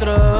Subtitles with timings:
[0.00, 0.37] encontró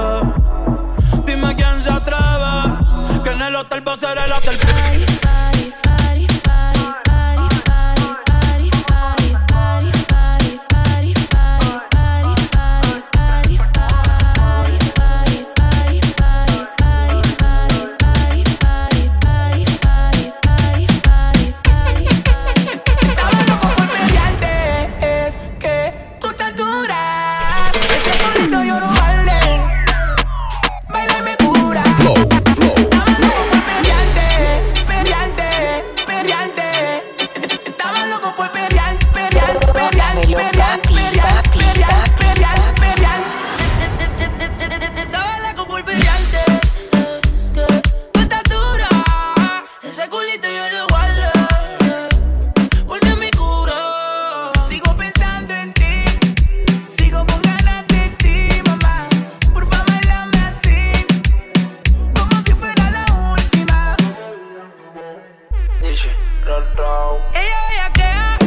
[66.76, 67.20] Roll.
[67.34, 67.92] Ella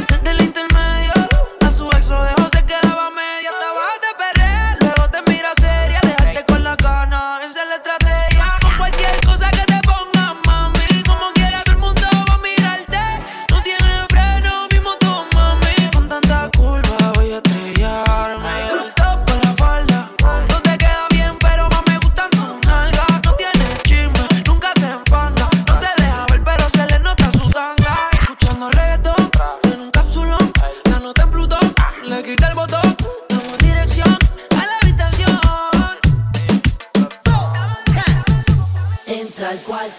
[0.08, 0.91] desde la internet.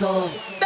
[0.01, 0.62] alto.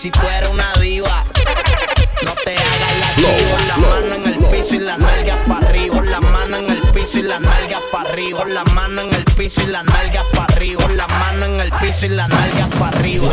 [0.00, 1.26] si tú eres una diva.
[2.24, 3.58] No te hagas la chiva.
[3.68, 6.00] Las manos en el piso y las nalgas para arriba.
[6.00, 8.44] Las manos en el piso y las nalgas para arriba.
[8.46, 10.84] Las manos en el piso y las nalgas para arriba.
[10.96, 13.28] Las manos en el piso ah, ah, ah, y las nalgas para arriba.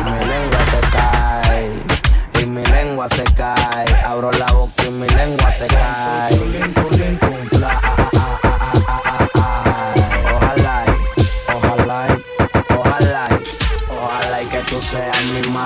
[0.00, 2.42] mi lengua se cae.
[2.42, 4.04] Y mi lengua se cae.
[4.06, 5.93] Abro la boca y mi lengua se cae.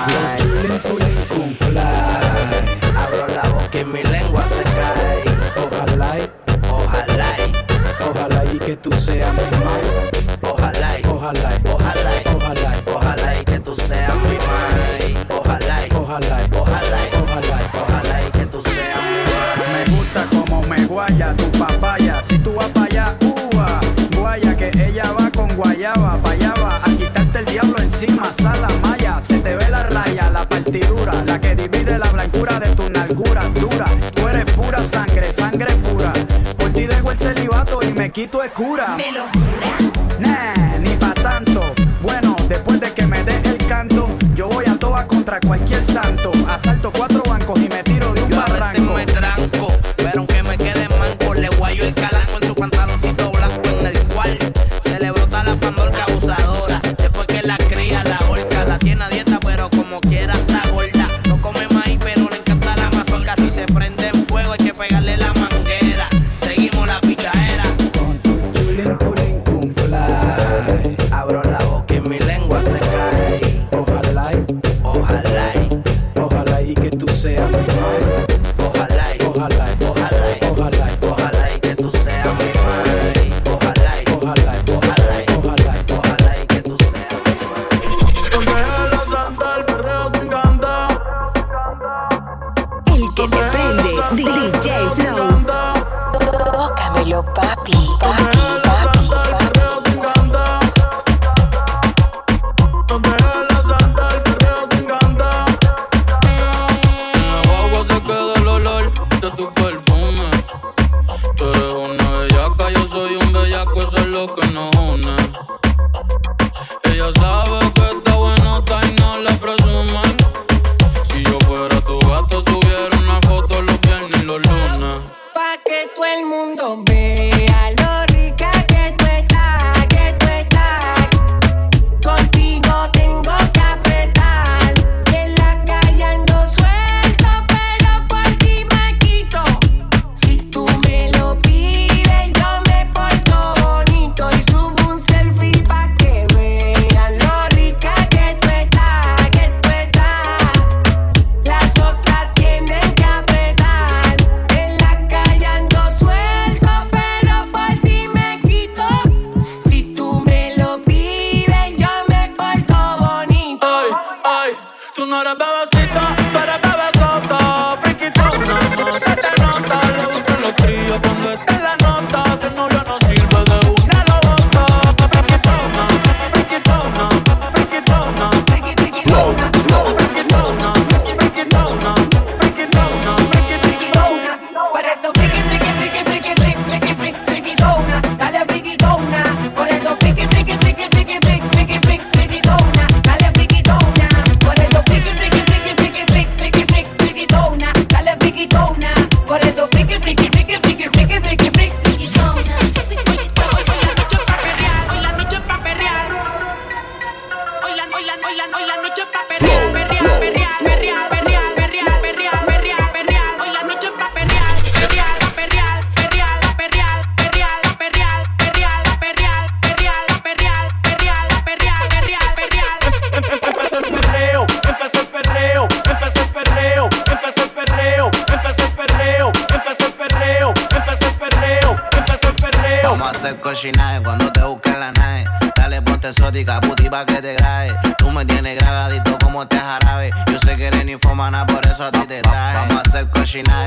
[0.05, 0.37] fly.
[0.39, 1.79] Chulín, chulín, con fly.
[2.95, 5.23] Abro la boca y mi lengua se cae.
[5.65, 6.29] Ojalá, y,
[6.69, 9.83] ojalá, y, ojalá y que tú seas mi mai.
[10.41, 15.27] Ojalá, y, ojalá, y, ojalá, ojalá, ojalá y que tú seas mi mai.
[15.37, 19.85] Ojalá, y, ojalá, y, ojalá, ojalá, ojalá y que tú seas mi mai.
[19.85, 22.21] Me gusta como me guaya tu papaya.
[22.21, 23.79] Si tú vas para allá, uva,
[24.17, 28.98] guaya que ella va con guayaba, payaba, a quitarte el diablo encima, sala maya.
[38.11, 38.95] Quito el cura.
[38.95, 39.25] Me lo
[40.19, 41.61] Nah, ni pa' tanto.
[42.01, 46.31] Bueno, después de que me dé el canto, yo voy a toa contra cualquier santo.
[46.47, 47.08] Asalto cuatro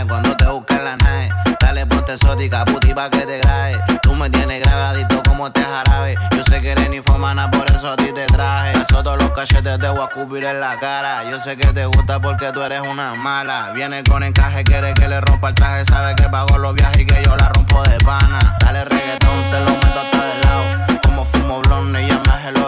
[0.08, 1.30] cuando te busquen la nave.
[1.60, 3.80] Dale ponte exótica, puti pa' que te grabe.
[4.02, 6.16] Tú me tienes grabadito como te jarabe.
[6.36, 8.72] Yo sé que eres ninfomana, por eso a ti te traje.
[8.72, 11.24] Eso todos los cachetes te voy a escupir en la cara.
[11.30, 13.70] Yo sé que te gusta porque tú eres una mala.
[13.74, 15.84] Viene con encaje, quiere que le rompa el traje.
[15.86, 18.56] Sabe que pago los viajes y que yo la rompo de pana.
[18.60, 21.00] Dale reggaetón, te lo meto hasta de lado.
[21.02, 22.62] Como fumo blonde y ya me hace los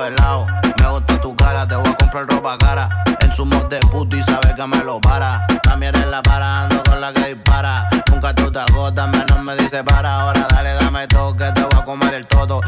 [2.46, 5.46] En su mod de puto y sabe que me lo para.
[5.62, 7.88] También en la para, ando con la que dispara.
[8.10, 10.20] Nunca tú te agotas, menos me dice para.
[10.20, 12.60] Ahora dale, dame todo, que te voy a comer el todo.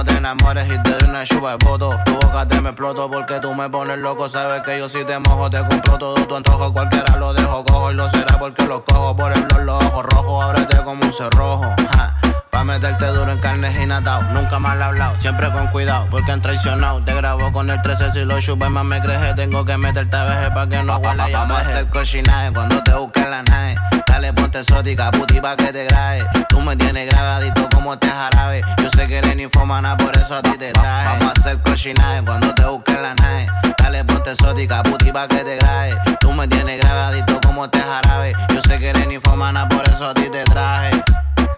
[0.00, 2.00] No te enamores y te doy una chupa de voto.
[2.06, 4.30] Tu boca te me exploto porque tú me pones loco.
[4.30, 6.72] Sabes que yo si te mojo, te compro todo tu antojo.
[6.72, 9.14] Cualquiera lo dejo cojo y lo será porque lo cojo.
[9.14, 11.74] Por el blog, los ojos rojos, ábrete como un cerrojo.
[11.94, 12.16] Ja.
[12.48, 14.22] Pa' meterte duro en carne y natao.
[14.32, 17.04] Nunca mal hablado, siempre con cuidado, porque han traicionado.
[17.04, 19.34] Te grabo con el 13 si lo chupes más me creje.
[19.34, 22.94] Tengo que meterte a veje pa' que no ya Vamos a hacer cochinaje cuando te
[22.94, 23.89] busquen la nave
[24.30, 24.40] graves.
[24.40, 26.24] Ponte exótica, puti pa' que te grabe.
[26.48, 28.62] Tú me tienes grabadito como te jarabe.
[28.82, 31.18] Yo sé que eres ninfomana, por eso a ti te traje.
[31.18, 33.46] Vamos a hacer cochinaje cuando te busque la nave.
[33.78, 35.96] Dale, ponte exótica, puti pa' que te grabe.
[36.20, 38.34] Tú me tienes grabadito como te jarabe.
[38.54, 41.02] Yo sé que eres ninfomana, por eso a ti te traje.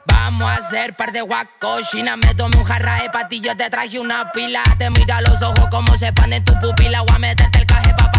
[0.06, 2.16] Vamos a hacer par de guacochina.
[2.16, 4.62] Me tomé un jarraje pa' ti, yo te traje una pila.
[4.78, 7.02] Te mira los ojos como se pan en tu pupila.
[7.02, 8.11] Voy a meterte el caje pa'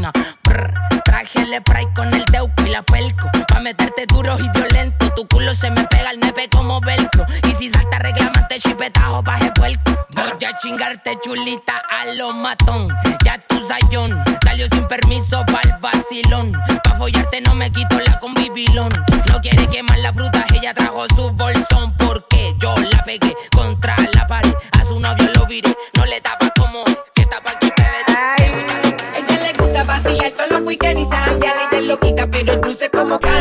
[0.00, 0.12] la.
[0.44, 3.30] Brr, traje el spray con el teuco y la pelco.
[3.48, 5.10] Pa' meterte duro y violento.
[5.14, 7.24] Tu culo se me pega al nepe como velcro.
[7.48, 9.92] Y si salta reclamante, chipetajo, baje puerco.
[10.10, 12.88] Voy a chingarte chulita a lo matón.
[13.24, 16.52] Ya tu sayón salió sin permiso pa'l vacilón.
[16.84, 18.92] Pa' follarte no me quito la combibilón.
[19.28, 21.92] No quiere quemar la fruta, ella trajo su bolsón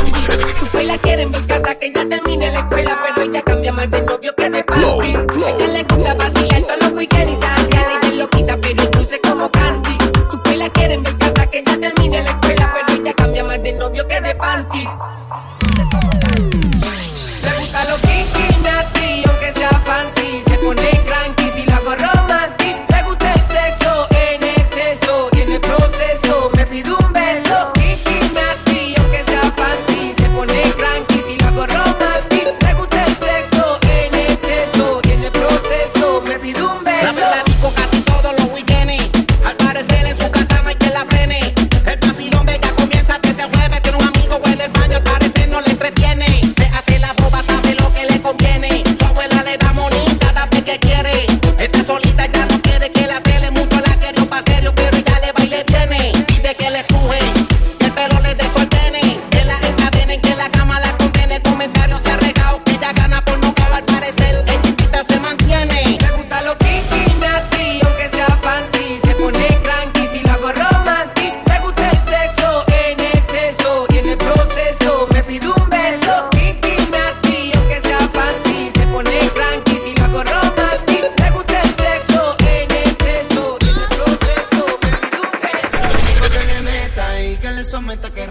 [0.06, 3.15] Tu Su la quieren ver casa que ya termine la escuela, pero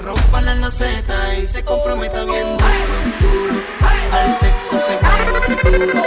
[0.04, 2.58] Rompa las losetas y se comprometa bien.
[4.12, 6.02] Al sexo seguro.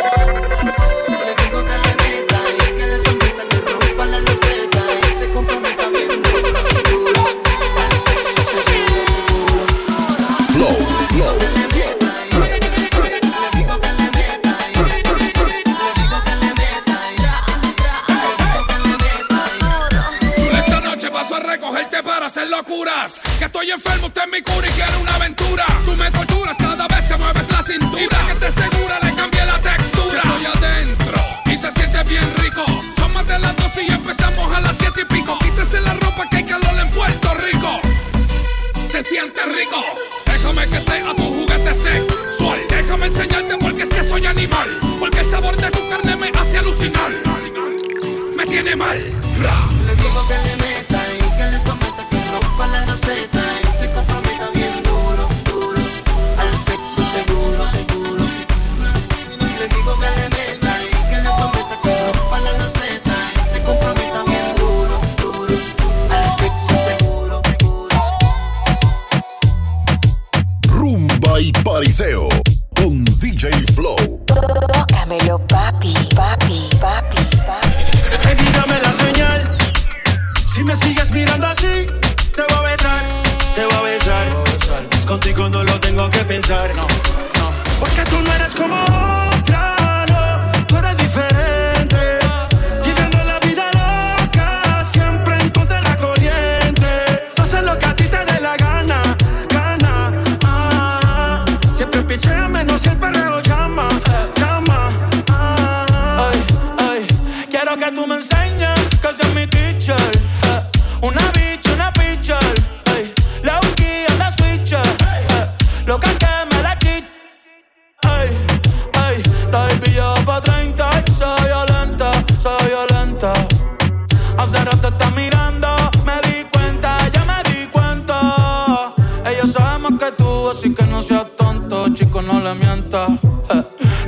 [34.77, 35.37] siete y pico.
[35.39, 37.81] Quítese la ropa que hay calor en Puerto Rico.
[38.89, 39.83] Se siente rico.
[40.25, 42.59] Déjame que sea tu juguete sexual.
[42.69, 44.69] Déjame enseñarte porque es que soy animal.
[44.99, 47.11] Porque el sabor de tu carne me hace alucinar.
[48.35, 48.97] Me tiene mal.
[75.17, 77.83] dímelo papi, papi, papi, papi.
[78.23, 79.57] Baby, dame la señal.
[80.45, 81.85] Si me sigues mirando así,
[82.35, 83.03] te voy a besar,
[83.55, 84.87] te voy a besar.
[84.91, 86.71] Es contigo no lo tengo que pensar.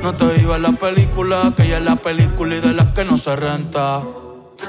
[0.02, 3.18] No te digo la película, que ella es la película y de las que no
[3.18, 4.02] se renta.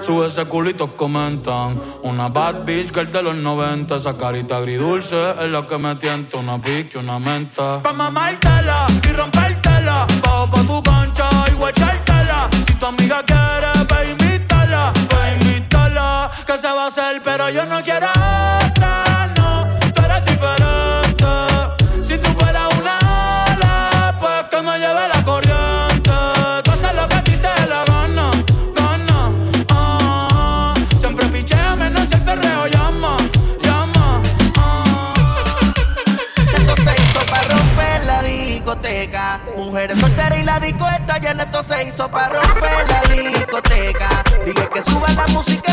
[0.01, 1.81] Sube ese culito, comentan.
[2.03, 3.97] Una bad bitch que girl de los 90.
[3.97, 6.39] Esa carita agridulce es la que me tienta.
[6.39, 7.81] Una pique, una menta.
[7.83, 10.07] Pa' mamártela y rompértela.
[10.23, 12.49] Bajo pa' tu cancha y guachártela.
[12.67, 14.93] Si tu amiga quiere, pa' invítala.
[15.09, 16.31] Pa' invítala.
[16.47, 18.07] Que se va a hacer, pero yo no quiero.
[41.63, 44.09] Se hizo para romper la discoteca.
[44.45, 45.70] Dije que suba la musiqueta,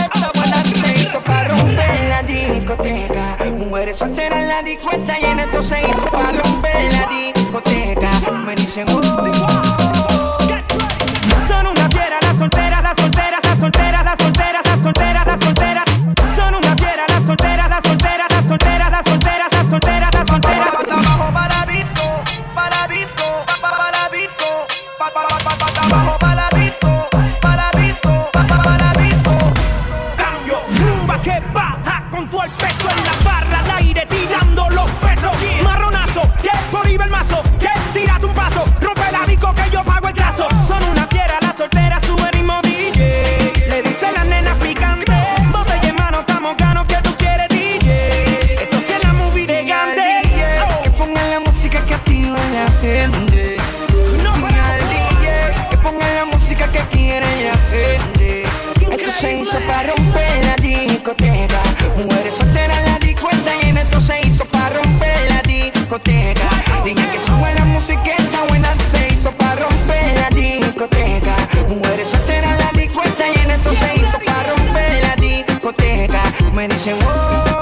[59.19, 61.61] se hizo para romper la discoteca.
[61.97, 66.49] Mujeres solteras en la disco está llena, esto se hizo para romper la discoteca.
[66.83, 71.35] Dije que sube la musiqueta buena, se hizo para romper la discoteca.
[71.69, 76.21] Mujeres solteras en la disco está llena, esto se hizo para romper la discoteca.
[76.53, 77.57] Me dicen, oh.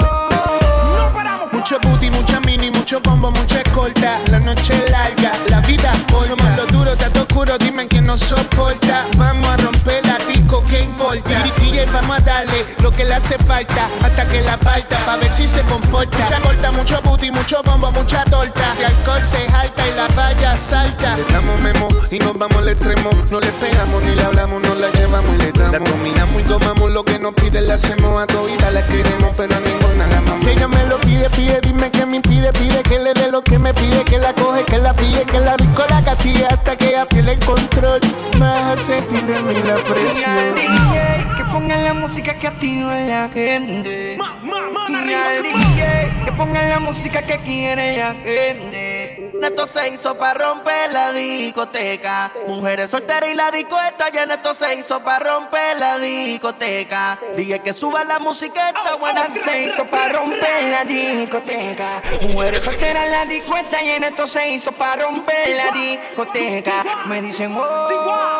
[1.52, 4.20] Mucho booty, mucha mini, mucho combo, mucha escolta.
[4.30, 6.26] La noche larga, la vida corta.
[6.26, 9.06] Somos los duros, tanto oscuro, dime quién nos soporta.
[9.16, 9.95] Vamos a romper
[12.96, 16.16] que le hace falta hasta que la falta, pa' ver si se comporta.
[16.18, 18.74] Mucha corta, mucho booty, mucho bombo, mucha torta.
[18.78, 21.16] De alcohol se jalta y la valla salta.
[21.16, 23.10] Le damos memo y nos vamos al extremo.
[23.30, 25.72] No le pegamos ni le hablamos, nos la llevamos y le damos.
[25.72, 29.54] La dominamos y tomamos lo que nos pide, le hacemos a todita, la queremos, pero
[29.54, 30.40] a ninguna la amamos.
[30.40, 33.42] Si ella me lo pide, pide, dime que me impide, pide que le dé lo
[33.42, 36.76] que me pide, que la coge, que la pille, que la disco la castiga hasta
[36.76, 38.00] que ella pierde el control.
[38.38, 40.54] Más sentir de mí la Y al presión.
[40.54, 44.18] DJ que pongan la música que activa la gente.
[44.88, 49.32] Y al DJ que pongan la música que quiere la gente.
[49.42, 52.32] Esto se hizo para romper la discoteca.
[52.48, 54.34] Mujeres solteras y la disco está llena.
[54.34, 57.18] Esto se hizo para romper la discoteca.
[57.36, 59.22] Dije que suba la musiqueta buena.
[59.26, 62.02] Se hizo para romper la discoteca.
[62.22, 66.84] Mujeres solteras la disco está llena, esto se hizo para romper la discoteca.
[67.06, 68.35] Me dicen, oh.